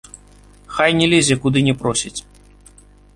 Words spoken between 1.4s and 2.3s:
куды не просяць.